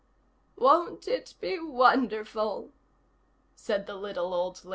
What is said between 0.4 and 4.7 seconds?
"Won't it be wonderful?" said the little old lady.